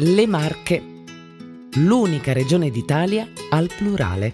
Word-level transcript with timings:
le 0.00 0.28
Marche, 0.28 0.80
l'unica 1.74 2.32
regione 2.32 2.70
d'Italia 2.70 3.26
al 3.50 3.68
plurale. 3.76 4.32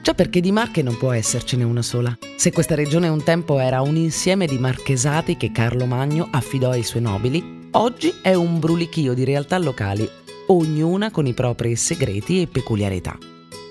Già 0.00 0.14
perché 0.14 0.40
di 0.40 0.52
Marche 0.52 0.80
non 0.80 0.96
può 0.96 1.10
essercene 1.10 1.64
una 1.64 1.82
sola. 1.82 2.16
Se 2.36 2.52
questa 2.52 2.76
regione 2.76 3.08
un 3.08 3.24
tempo 3.24 3.58
era 3.58 3.80
un 3.80 3.96
insieme 3.96 4.46
di 4.46 4.58
marchesati 4.58 5.36
che 5.36 5.50
Carlo 5.50 5.86
Magno 5.86 6.28
affidò 6.30 6.70
ai 6.70 6.84
suoi 6.84 7.02
nobili, 7.02 7.68
oggi 7.72 8.14
è 8.22 8.34
un 8.34 8.60
brulichio 8.60 9.12
di 9.12 9.24
realtà 9.24 9.58
locali, 9.58 10.08
ognuna 10.46 11.10
con 11.10 11.26
i 11.26 11.34
propri 11.34 11.74
segreti 11.74 12.42
e 12.42 12.46
peculiarità. 12.46 13.18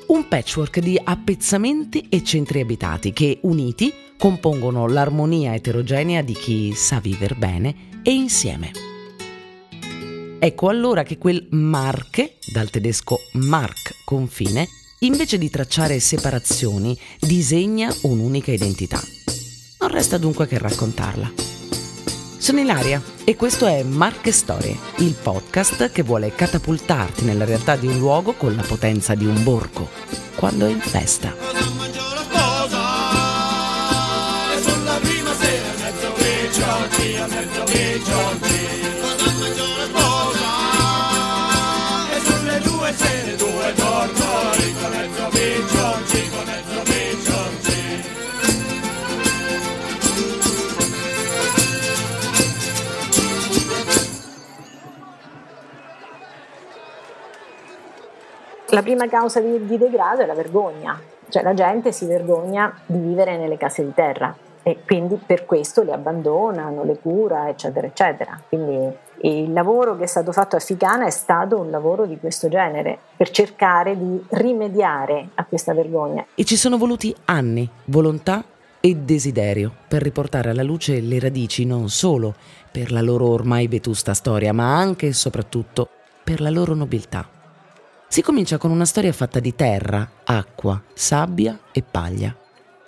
Un 0.08 0.28
patchwork 0.28 0.80
di 0.80 1.00
appezzamenti 1.02 2.08
e 2.10 2.26
centri 2.26 2.60
abitati 2.60 3.14
che, 3.14 3.40
uniti, 3.44 3.94
compongono 4.18 4.86
l'armonia 4.86 5.56
eterogenea 5.56 6.22
di 6.22 6.34
chi 6.34 6.74
sa 6.74 7.00
vivere 7.00 7.36
bene 7.36 7.76
e 8.04 8.12
insieme. 8.12 8.95
Ecco 10.38 10.70
allora 10.70 11.04
che 11.04 11.18
quel 11.18 11.48
Marche, 11.52 12.38
dal 12.52 12.70
tedesco 12.70 13.20
Mark 13.34 14.04
confine, 14.04 14.68
invece 15.00 15.38
di 15.38 15.50
tracciare 15.50 16.00
separazioni, 16.00 16.98
disegna 17.20 17.94
un'unica 18.04 18.52
identità. 18.52 19.02
Non 19.80 19.90
resta 19.90 20.18
dunque 20.18 20.48
che 20.48 20.58
raccontarla. 20.58 21.32
Sono 22.38 22.60
Ilaria 22.60 23.02
e 23.24 23.36
questo 23.36 23.66
è 23.66 23.82
Marche 23.82 24.32
Storie, 24.32 24.78
il 24.98 25.16
podcast 25.20 25.92
che 25.92 26.04
vuole 26.04 26.36
catapultarti 26.36 27.24
nella 27.24 27.46
realtà 27.46 27.76
di 27.76 27.88
un 27.88 27.98
luogo 27.98 28.34
con 28.34 28.56
la 28.56 28.62
potenza 28.62 29.16
di 29.16 29.26
un 29.26 29.42
borgo, 29.44 29.90
quando 30.36 30.68
è 30.68 30.70
in 30.70 30.80
festa. 30.80 31.34
La 58.76 58.82
prima 58.82 59.08
causa 59.08 59.40
di, 59.40 59.66
di 59.66 59.78
degrado 59.78 60.22
è 60.22 60.26
la 60.26 60.34
vergogna, 60.34 61.00
cioè 61.30 61.44
la 61.44 61.54
gente 61.54 61.94
si 61.94 62.06
vergogna 62.06 62.78
di 62.86 63.00
vivere 63.00 63.38
nelle 63.38 63.56
case 63.56 63.86
di 63.86 63.94
terra 63.94 64.36
e 64.64 64.80
quindi 64.86 65.16
per 65.16 65.46
questo 65.46 65.84
le 65.84 65.94
abbandona, 65.94 66.68
non 66.68 66.86
le 66.86 66.98
cura, 67.00 67.48
eccetera, 67.48 67.88
eccetera. 67.88 68.38
Quindi 68.50 68.94
il 69.22 69.52
lavoro 69.52 69.98
che 69.98 70.04
è 70.04 70.08
stato 70.08 70.32
fatto 70.32 70.56
a 70.56 70.60
Ficana 70.60 71.06
è 71.06 71.10
stato 71.10 71.60
un 71.60 71.70
lavoro 71.70 72.06
di 72.06 72.18
questo 72.18 72.50
genere, 72.50 72.98
per 73.16 73.30
cercare 73.30 73.98
di 73.98 74.24
rimediare 74.30 75.30
a 75.36 75.46
questa 75.46 75.74
vergogna. 75.74 76.26
E 76.36 76.44
ci 76.44 76.56
sono 76.56 76.78
voluti 76.78 77.16
anni, 77.26 77.70
volontà 77.86 78.44
e 78.80 78.96
desiderio 78.96 79.74
per 79.88 80.04
riportare 80.04 80.52
alla 80.52 80.62
luce 80.62 81.00
le 81.00 81.20
radici 81.20 81.66
non 81.66 81.90
solo 81.90 82.36
per 82.72 82.92
la 82.92 83.02
loro 83.02 83.28
ormai 83.30 83.68
vetusta 83.68 84.14
storia, 84.14 84.54
ma 84.54 84.78
anche 84.78 85.08
e 85.08 85.14
soprattutto 85.14 85.90
per 86.24 86.42
la 86.42 86.50
loro 86.50 86.74
nobiltà. 86.74 87.28
Si 88.08 88.22
comincia 88.22 88.58
con 88.58 88.72
una 88.72 88.86
storia 88.86 89.12
fatta 89.12 89.40
di 89.40 89.56
terra, 89.56 90.08
acqua, 90.24 90.82
sabbia 90.94 91.60
e 91.72 91.84
paglia. 91.84 92.36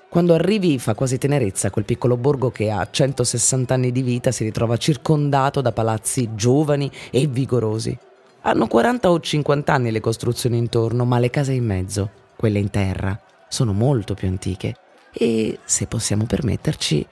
Quando 0.09 0.33
arrivi 0.33 0.79
fa 0.79 0.95
quasi 0.95 1.17
tenerezza 1.17 1.69
quel 1.69 1.83
piccolo 1.83 2.15
borgo 2.15 2.49
che 2.49 2.71
a 2.71 2.87
160 2.89 3.73
anni 3.73 3.91
di 3.91 4.01
vita 4.01 4.31
si 4.31 4.45
ritrova 4.45 4.77
circondato 4.77 5.59
da 5.59 5.73
palazzi 5.73 6.29
giovani 6.33 6.89
e 7.11 7.27
vigorosi. 7.27 7.97
Hanno 8.41 8.67
40 8.67 9.11
o 9.11 9.19
50 9.19 9.73
anni 9.73 9.91
le 9.91 9.99
costruzioni 9.99 10.57
intorno, 10.57 11.03
ma 11.03 11.19
le 11.19 11.29
case 11.29 11.51
in 11.51 11.65
mezzo, 11.65 12.09
quelle 12.37 12.59
in 12.59 12.69
terra, 12.69 13.19
sono 13.49 13.73
molto 13.73 14.13
più 14.13 14.29
antiche 14.29 14.75
e, 15.11 15.59
se 15.65 15.87
possiamo 15.87 16.25
permetterci, 16.25 17.05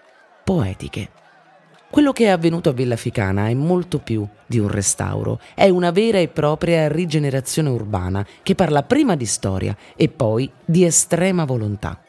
poetiche. 0.45 1.09
Quello 1.89 2.13
che 2.13 2.25
è 2.25 2.29
avvenuto 2.29 2.69
a 2.69 2.73
Villa 2.73 2.95
Ficana 2.95 3.47
è 3.49 3.53
molto 3.53 3.99
più 3.99 4.25
di 4.45 4.57
un 4.57 4.69
restauro, 4.69 5.39
è 5.53 5.67
una 5.67 5.91
vera 5.91 6.19
e 6.19 6.29
propria 6.29 6.87
rigenerazione 6.87 7.69
urbana 7.69 8.25
che 8.41 8.55
parla 8.55 8.83
prima 8.83 9.15
di 9.15 9.25
storia 9.25 9.75
e 9.97 10.07
poi 10.07 10.49
di 10.63 10.85
estrema 10.85 11.43
volontà. 11.43 11.99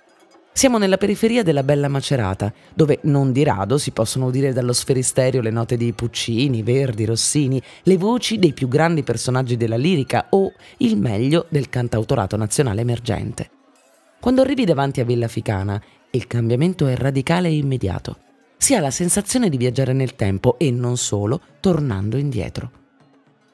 Siamo 0.56 0.78
nella 0.78 0.97
periferia 0.97 1.43
della 1.43 1.62
Bella 1.62 1.87
Macerata, 1.87 2.50
dove 2.72 3.00
non 3.03 3.31
di 3.31 3.44
rado 3.44 3.77
si 3.77 3.91
possono 3.91 4.25
udire 4.25 4.55
dallo 4.55 4.72
sferisterio 4.72 5.43
le 5.43 5.50
note 5.50 5.77
di 5.77 5.93
Puccini, 5.93 6.62
Verdi, 6.62 7.05
Rossini, 7.05 7.61
le 7.83 7.99
voci 7.99 8.39
dei 8.39 8.55
più 8.55 8.66
grandi 8.66 9.03
personaggi 9.03 9.59
della 9.59 9.77
lirica 9.77 10.28
o 10.31 10.50
il 10.78 10.97
meglio 10.97 11.45
del 11.50 11.69
cantautorato 11.69 12.39
nazionale 12.39 12.81
emergente. 12.81 13.50
Quando 14.19 14.41
arrivi 14.41 14.65
davanti 14.65 15.00
a 15.00 15.05
Villa 15.05 15.28
Ficana, 15.28 15.78
il 16.12 16.27
cambiamento 16.27 16.87
è 16.87 16.97
radicale 16.97 17.49
e 17.49 17.56
immediato 17.56 18.16
si 18.56 18.75
ha 18.75 18.81
la 18.81 18.91
sensazione 18.91 19.50
di 19.50 19.59
viaggiare 19.59 19.93
nel 19.93 20.16
tempo 20.16 20.56
e 20.59 20.71
non 20.71 20.97
solo, 20.97 21.39
tornando 21.61 22.16
indietro. 22.16 22.85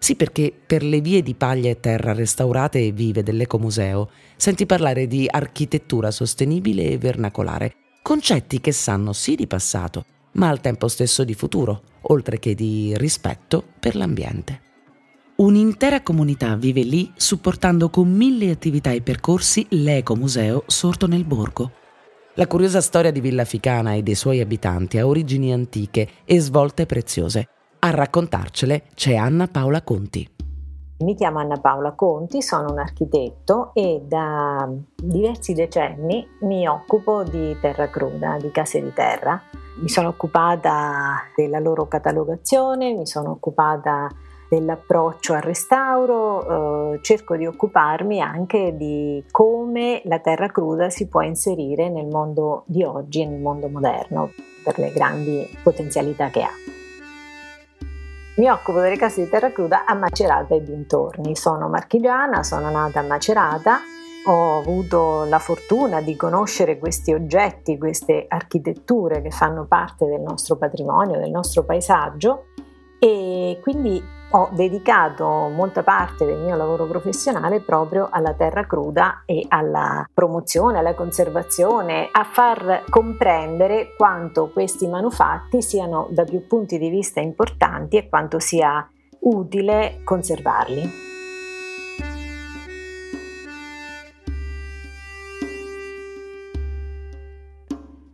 Sì, 0.02 0.16
perché 0.16 0.52
per 0.66 0.82
le 0.82 1.00
vie 1.00 1.22
di 1.22 1.34
paglia 1.34 1.70
e 1.70 1.78
terra 1.78 2.12
restaurate 2.12 2.84
e 2.84 2.90
vive 2.90 3.22
dell'ecomuseo 3.22 4.10
senti 4.34 4.66
parlare 4.66 5.06
di 5.06 5.28
architettura 5.30 6.10
sostenibile 6.10 6.90
e 6.90 6.98
vernacolare, 6.98 7.72
concetti 8.02 8.60
che 8.60 8.72
sanno 8.72 9.12
sì 9.12 9.36
di 9.36 9.46
passato, 9.46 10.04
ma 10.32 10.48
al 10.48 10.60
tempo 10.60 10.88
stesso 10.88 11.22
di 11.22 11.34
futuro, 11.34 11.82
oltre 12.00 12.40
che 12.40 12.56
di 12.56 12.92
rispetto 12.96 13.62
per 13.78 13.94
l'ambiente. 13.94 14.60
Un'intera 15.36 16.02
comunità 16.02 16.56
vive 16.56 16.82
lì 16.82 17.12
supportando 17.14 17.88
con 17.88 18.10
mille 18.10 18.50
attività 18.50 18.90
e 18.90 19.02
percorsi 19.02 19.64
l'ecomuseo 19.68 20.64
sorto 20.66 21.06
nel 21.06 21.24
borgo 21.24 21.74
la 22.36 22.46
curiosa 22.46 22.80
storia 22.80 23.10
di 23.10 23.20
Villa 23.20 23.44
Ficana 23.44 23.92
e 23.92 24.02
dei 24.02 24.14
suoi 24.14 24.40
abitanti 24.40 24.96
ha 24.96 25.06
origini 25.06 25.52
antiche 25.52 26.08
e 26.24 26.40
svolte 26.40 26.86
preziose. 26.86 27.46
A 27.84 27.90
raccontarcele 27.90 28.84
c'è 28.94 29.16
Anna 29.16 29.48
Paola 29.48 29.82
Conti. 29.82 30.24
Mi 30.98 31.16
chiamo 31.16 31.40
Anna 31.40 31.58
Paola 31.58 31.90
Conti, 31.96 32.40
sono 32.40 32.70
un 32.70 32.78
architetto 32.78 33.72
e 33.74 34.02
da 34.04 34.70
diversi 34.94 35.52
decenni 35.52 36.24
mi 36.42 36.68
occupo 36.68 37.24
di 37.24 37.58
terra 37.60 37.88
cruda, 37.88 38.36
di 38.40 38.52
case 38.52 38.80
di 38.80 38.92
terra. 38.92 39.42
Mi 39.80 39.88
sono 39.88 40.06
occupata 40.06 41.22
della 41.34 41.58
loro 41.58 41.88
catalogazione, 41.88 42.94
mi 42.94 43.04
sono 43.04 43.32
occupata 43.32 44.08
dell'approccio 44.48 45.32
al 45.32 45.42
restauro, 45.42 46.92
eh, 46.92 47.00
cerco 47.02 47.34
di 47.34 47.46
occuparmi 47.46 48.20
anche 48.20 48.76
di 48.76 49.24
come 49.32 50.02
la 50.04 50.20
terra 50.20 50.46
cruda 50.46 50.88
si 50.88 51.08
può 51.08 51.22
inserire 51.22 51.88
nel 51.88 52.06
mondo 52.06 52.62
di 52.66 52.84
oggi 52.84 53.22
e 53.22 53.26
nel 53.26 53.40
mondo 53.40 53.68
moderno 53.68 54.30
per 54.62 54.78
le 54.78 54.92
grandi 54.92 55.44
potenzialità 55.64 56.30
che 56.30 56.42
ha. 56.42 56.71
Mi 58.34 58.48
occupo 58.48 58.80
delle 58.80 58.96
case 58.96 59.24
di 59.24 59.28
terra 59.28 59.52
cruda 59.52 59.84
a 59.84 59.94
Macerata 59.94 60.54
e 60.54 60.62
dintorni. 60.62 61.36
Sono 61.36 61.68
marchigiana, 61.68 62.42
sono 62.42 62.70
nata 62.70 63.00
a 63.00 63.02
Macerata, 63.02 63.80
ho 64.24 64.58
avuto 64.58 65.24
la 65.24 65.38
fortuna 65.38 66.00
di 66.00 66.16
conoscere 66.16 66.78
questi 66.78 67.12
oggetti, 67.12 67.76
queste 67.76 68.24
architetture 68.26 69.20
che 69.20 69.30
fanno 69.30 69.66
parte 69.66 70.06
del 70.06 70.22
nostro 70.22 70.56
patrimonio, 70.56 71.18
del 71.18 71.30
nostro 71.30 71.64
paesaggio 71.64 72.46
e 73.04 73.58
quindi 73.60 74.00
ho 74.30 74.48
dedicato 74.52 75.26
molta 75.48 75.82
parte 75.82 76.24
del 76.24 76.38
mio 76.38 76.54
lavoro 76.54 76.86
professionale 76.86 77.60
proprio 77.60 78.08
alla 78.12 78.32
terra 78.32 78.64
cruda 78.64 79.24
e 79.26 79.44
alla 79.48 80.08
promozione, 80.14 80.78
alla 80.78 80.94
conservazione, 80.94 82.08
a 82.12 82.22
far 82.22 82.84
comprendere 82.88 83.96
quanto 83.96 84.50
questi 84.50 84.86
manufatti 84.86 85.62
siano 85.62 86.06
da 86.10 86.22
più 86.22 86.46
punti 86.46 86.78
di 86.78 86.90
vista 86.90 87.18
importanti 87.18 87.96
e 87.96 88.08
quanto 88.08 88.38
sia 88.38 88.88
utile 89.22 90.00
conservarli. 90.04 91.11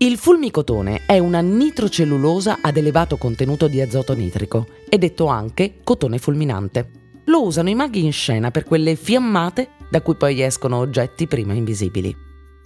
Il 0.08 0.16
fulmicotone 0.16 1.02
è 1.04 1.18
una 1.18 1.40
nitrocellulosa 1.42 2.60
ad 2.62 2.78
elevato 2.78 3.18
contenuto 3.18 3.68
di 3.68 3.82
azoto 3.82 4.14
nitrico, 4.14 4.66
è 4.88 4.96
detto 4.96 5.26
anche 5.26 5.80
cotone 5.84 6.16
fulminante. 6.16 6.90
Lo 7.26 7.44
usano 7.44 7.68
i 7.68 7.74
maghi 7.74 8.06
in 8.06 8.12
scena 8.12 8.50
per 8.50 8.64
quelle 8.64 8.96
fiammate 8.96 9.68
da 9.90 10.00
cui 10.00 10.14
poi 10.14 10.40
escono 10.40 10.78
oggetti 10.78 11.26
prima 11.26 11.52
invisibili. 11.52 12.16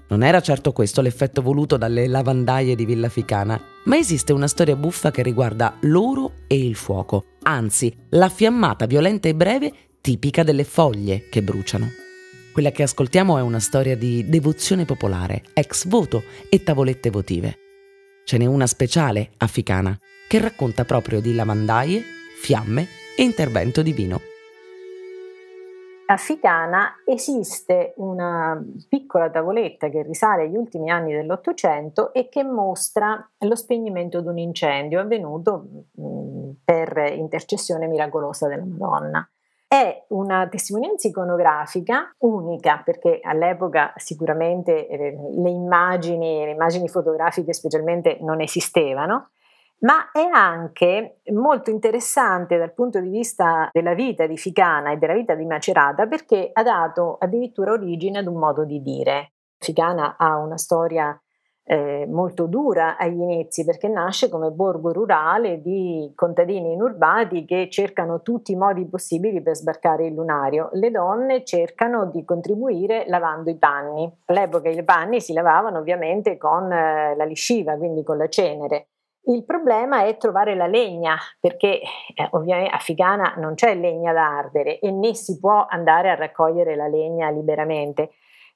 Non 0.07 0.23
era 0.23 0.41
certo 0.41 0.71
questo 0.71 1.01
l'effetto 1.01 1.43
voluto 1.43 1.77
dalle 1.77 2.07
lavandaie 2.07 2.77
di 2.77 2.85
Villa 2.85 3.09
Ficana, 3.09 3.61
ma 3.87 3.97
esiste 3.97 4.33
una 4.33 4.47
storia 4.47 4.77
buffa 4.77 5.11
che 5.11 5.25
riguarda 5.25 5.79
loro 5.81 6.35
e 6.47 6.65
il 6.65 6.77
fuoco, 6.77 7.25
anzi 7.43 7.93
la 8.11 8.29
fiammata 8.29 8.87
violenta 8.87 9.29
e 9.29 9.35
breve 9.35 9.73
tipica 10.01 10.45
delle 10.45 10.63
foglie 10.63 11.27
che 11.29 11.43
bruciano. 11.43 11.89
Quella 12.53 12.71
che 12.71 12.83
ascoltiamo 12.83 13.39
è 13.39 13.41
una 13.41 13.61
storia 13.61 13.97
di 13.97 14.29
devozione 14.29 14.85
popolare, 14.85 15.43
ex 15.55 15.87
voto 15.87 16.23
e 16.51 16.63
tavolette 16.63 17.09
votive. 17.09 17.57
Ce 18.25 18.37
n'è 18.37 18.45
una 18.45 18.67
speciale, 18.67 19.31
africana, 19.39 19.99
che 20.29 20.39
racconta 20.39 20.85
proprio 20.85 21.23
di 21.23 21.35
lavandaie, 21.35 22.03
fiamme 22.39 22.87
e 23.17 23.23
intervento 23.23 23.81
divino. 23.81 24.21
a 26.07 26.17
Ficana 26.19 26.97
esiste 27.07 27.95
una 27.97 28.63
piccola 28.87 29.31
tavoletta 29.31 29.89
che 29.89 30.03
risale 30.03 30.43
agli 30.43 30.57
ultimi 30.57 30.91
anni 30.91 31.13
dell'Ottocento 31.15 32.13
e 32.13 32.29
che 32.29 32.45
mostra 32.45 33.31
lo 33.39 33.55
spegnimento 33.57 34.21
di 34.21 34.29
un 34.29 34.37
incendio 34.37 35.01
avvenuto 35.01 35.87
mh, 35.93 36.51
per 36.65 37.15
intercessione 37.17 37.87
miracolosa 37.87 38.47
della 38.47 38.67
Madonna. 38.67 39.27
È 39.73 40.05
una 40.09 40.49
testimonianza 40.49 41.09
iconografica 41.09 42.15
unica 42.19 42.83
perché 42.85 43.21
all'epoca 43.23 43.95
sicuramente 43.97 44.87
eh, 44.87 45.17
le 45.35 45.49
immagini, 45.49 46.45
le 46.45 46.51
immagini 46.51 46.91
fotografiche 46.91 47.55
specialmente 47.55 48.19
non 48.21 48.43
esistevano 48.43 49.31
ma 49.79 50.11
è 50.13 50.29
anche 50.31 51.21
molto 51.33 51.71
interessante 51.71 52.59
dal 52.59 52.75
punto 52.75 53.01
di 53.01 53.09
vista 53.09 53.71
della 53.73 53.95
vita 53.95 54.27
di 54.27 54.37
Ficana 54.37 54.93
e 54.93 54.99
della 54.99 55.15
vita 55.15 55.35
di 55.35 55.47
Macerata 55.47 56.07
perché 56.07 56.51
ha 56.53 56.63
dato 56.63 57.17
addirittura 57.19 57.73
origine 57.73 58.19
ad 58.19 58.27
un 58.27 58.39
modo 58.39 58.67
di 58.67 58.83
dire. 58.83 59.33
Ficana 59.57 60.17
ha 60.19 60.37
una 60.37 60.59
storia 60.59 61.19
eh, 61.65 62.07
molto 62.09 62.47
dura 62.47 62.97
agli 62.97 63.21
inizi 63.21 63.65
perché 63.65 63.89
nasce 63.89 64.29
come 64.29 64.51
borgo 64.51 64.93
rurale 64.93 65.61
di 65.61 66.11
contadini 66.15 66.73
inurbati 66.73 67.45
che 67.45 67.69
cercano 67.71 68.23
tutti 68.23 68.53
i 68.53 68.57
modi 68.57 68.87
possibili 68.87 69.43
per 69.43 69.55
sbarcare 69.55 70.07
il 70.07 70.15
lunario. 70.15 70.71
Le 70.73 70.91
donne 70.91 71.45
cercano 71.45 72.07
di 72.07 72.25
contribuire 72.25 73.05
lavando 73.07 73.51
i 73.51 73.57
panni. 73.57 74.13
All'epoca 74.27 74.69
i 74.69 74.85
panni 74.85 75.21
si 75.21 75.33
lavavano 75.33 75.79
ovviamente 75.79 76.37
con 76.37 76.71
eh, 76.73 77.15
la 77.17 77.25
lisciva, 77.25 77.77
quindi 77.77 78.03
con 78.03 78.17
la 78.17 78.29
cenere. 78.29 78.89
Il 79.25 79.45
problema 79.45 80.05
è 80.05 80.17
trovare 80.17 80.57
la 80.57 80.67
legna, 80.67 81.17
perché 81.39 81.79
eh, 81.79 82.29
ovviamente 82.33 82.75
a 82.75 82.79
Figana 82.79 83.35
non 83.37 83.55
c'è 83.55 83.77
legna 83.77 84.13
da 84.13 84.37
ardere 84.37 84.81
e 84.81 84.91
né 84.91 85.15
si 85.15 85.39
può 85.39 85.65
andare 85.69 86.11
a 86.11 86.17
raccogliere 86.17 86.75
la 86.75 86.89
legna 86.89 87.31
liberamente. 87.31 88.11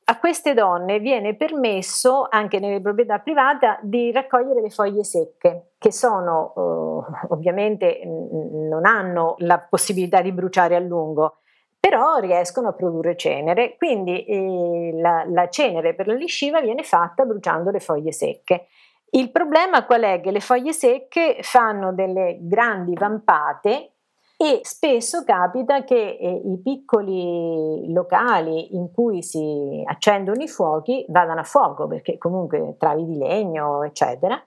A 0.08 0.20
queste 0.20 0.54
donne 0.54 1.00
viene 1.00 1.34
permesso, 1.34 2.28
anche 2.30 2.60
nelle 2.60 2.80
proprietà 2.80 3.18
private, 3.18 3.80
di 3.82 4.12
raccogliere 4.12 4.60
le 4.60 4.70
foglie 4.70 5.02
secche, 5.02 5.72
che 5.78 5.90
sono 5.90 6.52
eh, 6.56 7.26
ovviamente 7.30 8.02
non 8.04 8.86
hanno 8.86 9.34
la 9.38 9.58
possibilità 9.58 10.22
di 10.22 10.30
bruciare 10.30 10.76
a 10.76 10.78
lungo, 10.78 11.38
però 11.80 12.18
riescono 12.18 12.68
a 12.68 12.72
produrre 12.74 13.16
cenere. 13.16 13.76
Quindi 13.76 14.24
eh, 14.24 14.92
la, 14.94 15.24
la 15.26 15.48
cenere 15.48 15.96
per 15.96 16.06
la 16.06 16.14
lisciva 16.14 16.60
viene 16.60 16.84
fatta 16.84 17.24
bruciando 17.24 17.72
le 17.72 17.80
foglie 17.80 18.12
secche. 18.12 18.68
Il 19.10 19.32
problema 19.32 19.84
qual 19.86 20.02
è? 20.02 20.20
Che 20.20 20.30
le 20.30 20.40
foglie 20.40 20.72
secche 20.72 21.38
fanno 21.40 21.92
delle 21.92 22.38
grandi 22.42 22.94
vampate 22.94 23.95
e 24.38 24.60
spesso 24.64 25.24
capita 25.24 25.82
che 25.82 26.18
eh, 26.20 26.42
i 26.44 26.60
piccoli 26.62 27.90
locali 27.90 28.76
in 28.76 28.92
cui 28.92 29.22
si 29.22 29.82
accendono 29.86 30.42
i 30.42 30.48
fuochi 30.48 31.06
vadano 31.08 31.40
a 31.40 31.44
fuoco 31.44 31.86
perché 31.86 32.18
comunque 32.18 32.76
travi 32.78 33.06
di 33.06 33.16
legno 33.16 33.82
eccetera. 33.82 34.40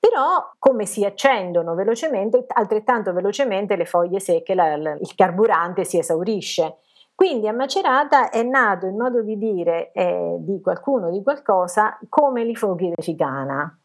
Però 0.00 0.52
come 0.58 0.86
si 0.86 1.04
accendono 1.04 1.74
velocemente 1.74 2.46
altrettanto 2.48 3.12
velocemente 3.12 3.76
le 3.76 3.84
foglie 3.84 4.20
secche 4.20 4.54
la, 4.54 4.76
la, 4.76 4.92
il 4.92 5.14
carburante 5.14 5.84
si 5.84 5.98
esaurisce. 5.98 6.76
Quindi 7.14 7.48
a 7.48 7.52
Macerata 7.52 8.30
è 8.30 8.42
nato 8.44 8.86
il 8.86 8.94
modo 8.94 9.22
di 9.22 9.36
dire 9.36 9.90
eh, 9.92 10.36
di 10.38 10.60
qualcuno 10.62 11.10
di 11.10 11.22
qualcosa 11.22 11.98
come 12.08 12.42
i 12.42 12.54
fuochi 12.54 12.92
di 12.94 13.02
Ficana 13.02 13.78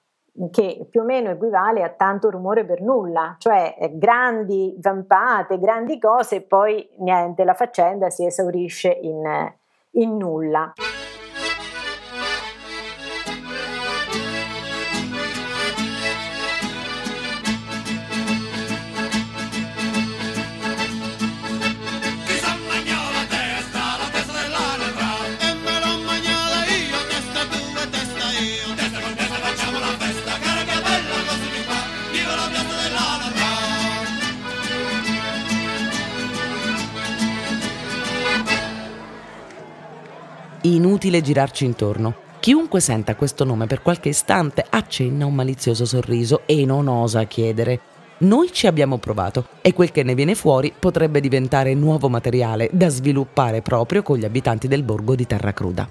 che 0.52 0.88
più 0.90 1.02
o 1.02 1.04
meno 1.04 1.30
equivale 1.30 1.84
a 1.84 1.90
tanto 1.90 2.30
rumore 2.30 2.66
per 2.66 2.82
nulla, 2.82 3.36
cioè 3.38 3.76
eh, 3.80 3.98
grandi 3.98 4.76
vampate, 4.80 5.60
grandi 5.60 6.00
cose 6.00 6.38
e 6.38 6.42
poi 6.42 6.90
niente, 6.98 7.44
la 7.44 7.54
faccenda 7.54 8.10
si 8.10 8.26
esaurisce 8.26 8.90
in, 8.90 9.54
in 9.92 10.18
nulla. 10.18 10.74
Inutile 40.66 41.20
girarci 41.20 41.66
intorno. 41.66 42.16
Chiunque 42.40 42.80
senta 42.80 43.16
questo 43.16 43.44
nome 43.44 43.68
per 43.68 43.82
qualche 43.82 44.10
istante 44.10 44.66
accenna 44.70 45.26
un 45.26 45.34
malizioso 45.34 45.84
sorriso 45.84 46.44
e 46.46 46.66
non 46.66 46.88
osa 46.88 47.26
chiedere. 47.26 47.80
Noi 48.20 48.50
ci 48.54 48.68
abbiamo 48.68 48.98
provato 48.98 49.48
e 49.62 49.74
quel 49.74 49.92
che 49.92 50.04
ne 50.04 50.16
viene 50.16 50.36
fuori 50.36 50.74
potrebbe 50.78 51.20
diventare 51.20 51.74
nuovo 51.74 52.08
materiale 52.08 52.70
da 52.72 52.88
sviluppare 52.88 53.62
proprio 53.62 54.04
con 54.04 54.18
gli 54.18 54.24
abitanti 54.24 54.70
del 54.70 54.84
borgo 54.84 55.16
di 55.16 55.28
Terracruda. 55.28 55.90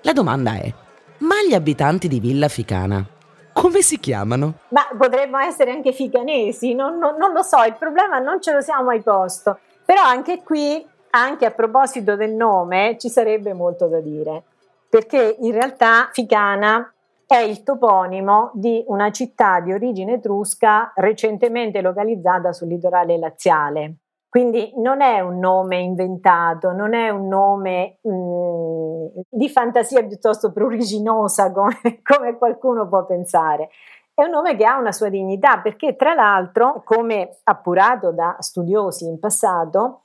La 0.00 0.12
domanda 0.12 0.54
è, 0.54 0.72
ma 1.18 1.36
gli 1.46 1.52
abitanti 1.52 2.08
di 2.08 2.18
Villa 2.18 2.48
Ficana 2.48 3.06
come 3.54 3.82
si 3.82 4.00
chiamano? 4.00 4.54
Ma 4.70 4.82
potremmo 4.98 5.38
essere 5.38 5.70
anche 5.70 5.92
ficanesi, 5.92 6.74
non, 6.74 6.98
non, 6.98 7.16
non 7.16 7.32
lo 7.32 7.42
so, 7.42 7.62
il 7.62 7.76
problema 7.78 8.18
non 8.18 8.42
ce 8.42 8.52
lo 8.52 8.60
siamo 8.60 8.82
mai 8.84 9.00
posto. 9.00 9.60
Però 9.84 10.02
anche 10.02 10.42
qui 10.42 10.84
anche 11.14 11.46
a 11.46 11.52
proposito 11.52 12.16
del 12.16 12.32
nome 12.32 12.96
ci 12.98 13.08
sarebbe 13.08 13.52
molto 13.52 13.86
da 13.86 14.00
dire, 14.00 14.42
perché 14.88 15.36
in 15.40 15.52
realtà 15.52 16.08
Ficana 16.12 16.92
è 17.26 17.36
il 17.36 17.62
toponimo 17.62 18.50
di 18.54 18.84
una 18.88 19.10
città 19.10 19.60
di 19.60 19.72
origine 19.72 20.14
etrusca 20.14 20.92
recentemente 20.96 21.80
localizzata 21.80 22.52
sul 22.52 22.68
litorale 22.68 23.16
laziale. 23.16 23.94
Quindi 24.28 24.72
non 24.76 25.00
è 25.00 25.20
un 25.20 25.38
nome 25.38 25.78
inventato, 25.78 26.72
non 26.72 26.92
è 26.92 27.08
un 27.08 27.28
nome 27.28 27.98
mh, 28.02 28.10
mm, 28.12 29.06
di 29.30 29.48
fantasia 29.48 30.04
piuttosto 30.04 30.50
pruriginosa 30.50 31.52
come, 31.52 31.78
come 32.02 32.36
qualcuno 32.36 32.88
può 32.88 33.06
pensare. 33.06 33.68
È 34.12 34.24
un 34.24 34.30
nome 34.30 34.56
che 34.56 34.64
ha 34.64 34.76
una 34.76 34.90
sua 34.90 35.08
dignità 35.08 35.60
perché 35.60 35.94
tra 35.94 36.14
l'altro, 36.14 36.82
come 36.84 37.38
appurato 37.44 38.10
da 38.10 38.36
studiosi 38.40 39.06
in 39.06 39.20
passato, 39.20 40.02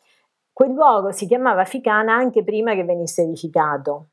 Quel 0.60 0.74
luogo 0.74 1.13
si 1.13 1.25
chiamava 1.25 1.63
Ficana 1.63 2.16
anche 2.16 2.44
prima 2.44 2.74
che 2.74 2.84
venisse 2.84 3.22
edificato. 3.22 4.08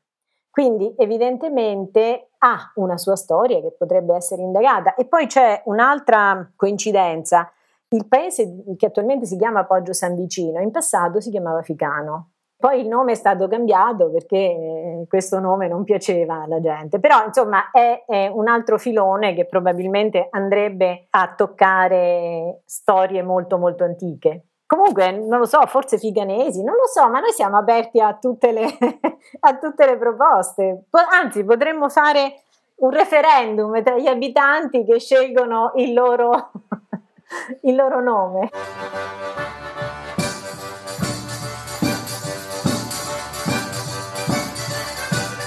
Quindi 0.49 0.95
evidentemente 0.97 2.29
ha 2.37 2.71
una 2.75 2.95
sua 2.95 3.17
storia 3.17 3.59
che 3.59 3.75
potrebbe 3.77 4.15
essere 4.15 4.43
indagata. 4.43 4.95
E 4.95 5.03
poi 5.07 5.27
c'è 5.27 5.61
un'altra 5.65 6.49
coincidenza. 6.55 7.51
Il 7.89 8.07
paese 8.07 8.63
che 8.77 8.85
attualmente 8.85 9.25
si 9.25 9.35
chiama 9.35 9.65
Poggio 9.65 9.91
San 9.91 10.15
Vicino, 10.15 10.61
in 10.61 10.71
passato 10.71 11.19
si 11.19 11.31
chiamava 11.31 11.61
Ficano. 11.63 12.29
Poi 12.55 12.79
il 12.79 12.87
nome 12.87 13.11
è 13.11 13.15
stato 13.15 13.49
cambiato 13.49 14.09
perché 14.09 14.37
eh, 14.37 15.05
questo 15.09 15.41
nome 15.41 15.67
non 15.67 15.83
piaceva 15.83 16.43
alla 16.43 16.61
gente, 16.61 17.01
però 17.01 17.25
insomma 17.25 17.71
è, 17.71 18.05
è, 18.07 18.27
un 18.27 18.47
altro 18.47 18.77
filone 18.77 19.35
che 19.35 19.45
probabilmente 19.45 20.29
andrebbe 20.31 21.07
a 21.09 21.33
toccare 21.35 22.61
storie 22.63 23.21
molto 23.21 23.57
molto 23.57 23.83
antiche. 23.83 24.43
Comunque, 24.67 25.11
non 25.11 25.39
lo 25.39 25.45
so, 25.45 25.65
forse 25.65 25.97
figanesi, 25.97 26.61
non 26.61 26.75
lo 26.75 26.87
so, 26.87 27.07
ma 27.07 27.21
noi 27.21 27.31
siamo 27.31 27.57
aperti 27.57 28.01
a 28.01 28.17
tutte 28.19 28.51
le, 28.51 28.67
a 29.39 29.55
tutte 29.55 29.85
le 29.85 29.97
proposte. 29.97 30.87
Anzi, 31.21 31.45
potremmo 31.45 31.87
fare 31.87 32.41
un 32.75 32.89
referendum 32.89 33.81
tra 33.81 33.97
gli 33.97 34.07
abitanti 34.07 34.83
che 34.83 34.99
scelgono 34.99 35.71
il 35.75 35.93
loro, 35.93 36.51
il 37.63 37.75
loro 37.75 38.01
nome. 38.01 38.49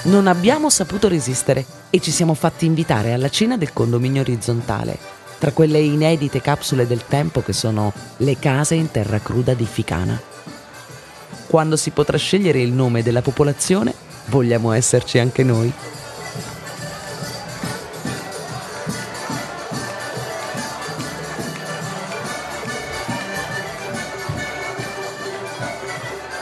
Non 0.05 0.25
abbiamo 0.25 0.71
saputo 0.71 1.07
resistere 1.07 1.63
e 1.91 1.99
ci 1.99 2.09
siamo 2.09 2.33
fatti 2.33 2.65
invitare 2.65 3.13
alla 3.13 3.29
cena 3.29 3.55
del 3.55 3.71
condominio 3.71 4.21
orizzontale 4.21 5.20
tra 5.41 5.53
quelle 5.53 5.79
inedite 5.79 6.39
capsule 6.39 6.85
del 6.85 7.03
tempo 7.07 7.41
che 7.41 7.51
sono 7.51 7.91
le 8.17 8.37
case 8.37 8.75
in 8.75 8.91
terra 8.91 9.17
cruda 9.17 9.55
di 9.55 9.65
Ficana. 9.65 10.21
Quando 11.47 11.75
si 11.77 11.89
potrà 11.89 12.15
scegliere 12.15 12.61
il 12.61 12.71
nome 12.71 13.01
della 13.01 13.23
popolazione, 13.23 13.91
vogliamo 14.27 14.71
esserci 14.71 15.17
anche 15.17 15.43
noi. 15.43 15.73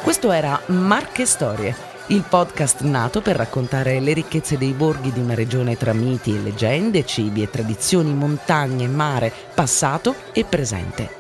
Questo 0.03 0.29
era 0.33 0.61
Marche 0.65 1.25
Storie 1.25 1.73
il 2.09 2.23
podcast 2.27 2.81
nato 2.81 3.21
per 3.21 3.35
raccontare 3.35 3.99
le 3.99 4.13
ricchezze 4.13 4.57
dei 4.57 4.71
borghi 4.71 5.11
di 5.11 5.19
una 5.19 5.35
regione 5.35 5.77
tra 5.77 5.93
miti 5.93 6.35
e 6.35 6.39
leggende, 6.39 7.05
cibi 7.05 7.43
e 7.43 7.49
tradizioni, 7.49 8.13
montagne, 8.13 8.87
mare, 8.87 9.31
passato 9.53 10.15
e 10.33 10.43
presente. 10.43 11.17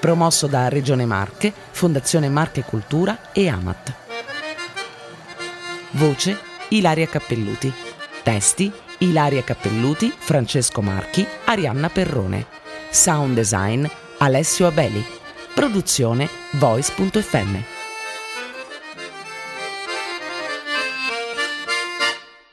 Promosso 0.00 0.46
da 0.46 0.68
Regione 0.68 1.04
Marche, 1.04 1.52
Fondazione 1.72 2.30
Marche 2.30 2.62
Cultura 2.62 3.32
e 3.32 3.48
Amat. 3.48 3.92
Voce 5.92 6.38
Ilaria 6.68 7.06
Cappelluti. 7.06 7.72
Testi 8.22 8.72
Ilaria 8.98 9.42
Cappelluti, 9.44 10.12
Francesco 10.16 10.80
Marchi, 10.80 11.26
Arianna 11.44 11.90
Perrone. 11.90 12.46
Sound 12.88 13.34
design 13.34 13.86
Alessio 14.18 14.66
Abeli. 14.66 15.04
Produzione 15.54 16.28
voice.fm. 16.52 17.79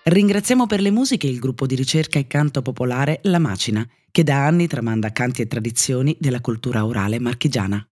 Ringraziamo 0.10 0.68
per 0.68 0.80
le 0.80 0.90
musiche 0.90 1.28
il 1.28 1.38
gruppo 1.38 1.66
di 1.66 1.76
ricerca 1.76 2.18
e 2.18 2.28
canto 2.28 2.62
popolare 2.62 3.20
La 3.24 3.40
Macina, 3.40 3.86
che 4.10 4.24
da 4.24 4.46
anni 4.46 4.66
tramanda 4.66 5.12
canti 5.12 5.42
e 5.42 5.48
tradizioni 5.48 6.16
della 6.18 6.40
cultura 6.40 6.86
orale 6.86 7.20
marchigiana. 7.20 7.86